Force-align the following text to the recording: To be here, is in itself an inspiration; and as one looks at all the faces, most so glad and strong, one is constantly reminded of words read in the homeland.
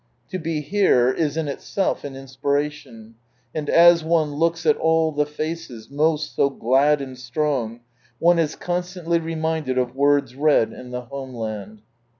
To 0.29 0.39
be 0.39 0.61
here, 0.61 1.11
is 1.11 1.37
in 1.37 1.47
itself 1.47 2.03
an 2.03 2.15
inspiration; 2.15 3.13
and 3.53 3.69
as 3.69 4.03
one 4.03 4.33
looks 4.33 4.65
at 4.65 4.75
all 4.77 5.11
the 5.11 5.27
faces, 5.27 5.91
most 5.91 6.35
so 6.35 6.49
glad 6.49 7.01
and 7.01 7.15
strong, 7.15 7.81
one 8.17 8.39
is 8.39 8.55
constantly 8.55 9.19
reminded 9.19 9.77
of 9.77 9.95
words 9.95 10.33
read 10.35 10.73
in 10.73 10.89
the 10.89 11.01
homeland. 11.01 11.83